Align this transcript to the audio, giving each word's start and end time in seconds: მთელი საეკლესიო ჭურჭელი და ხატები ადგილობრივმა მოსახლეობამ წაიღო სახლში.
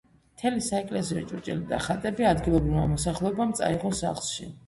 მთელი 0.35 0.61
საეკლესიო 0.67 1.21
ჭურჭელი 1.31 1.67
და 1.73 1.79
ხატები 1.89 2.27
ადგილობრივმა 2.31 2.85
მოსახლეობამ 2.97 3.55
წაიღო 3.61 3.93
სახლში. 4.03 4.51